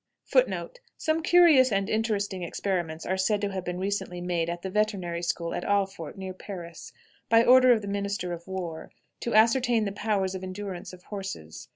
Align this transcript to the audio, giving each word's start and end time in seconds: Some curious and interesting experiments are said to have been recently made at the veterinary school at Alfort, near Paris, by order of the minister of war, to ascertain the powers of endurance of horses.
Some 0.97 1.21
curious 1.21 1.71
and 1.71 1.87
interesting 1.87 2.41
experiments 2.41 3.05
are 3.05 3.17
said 3.17 3.39
to 3.41 3.51
have 3.51 3.63
been 3.63 3.77
recently 3.77 4.19
made 4.19 4.49
at 4.49 4.63
the 4.63 4.69
veterinary 4.71 5.21
school 5.21 5.53
at 5.53 5.63
Alfort, 5.63 6.17
near 6.17 6.33
Paris, 6.33 6.91
by 7.29 7.43
order 7.45 7.71
of 7.71 7.83
the 7.83 7.87
minister 7.87 8.33
of 8.33 8.47
war, 8.47 8.89
to 9.19 9.35
ascertain 9.35 9.85
the 9.85 9.91
powers 9.91 10.33
of 10.33 10.41
endurance 10.43 10.91
of 10.91 11.03
horses. 11.03 11.67